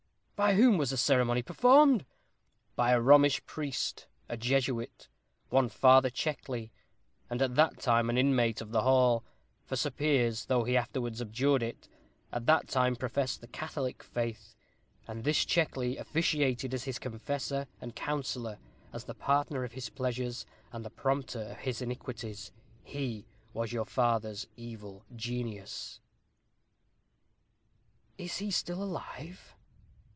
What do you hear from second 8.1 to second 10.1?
inmate of the hall; for Sir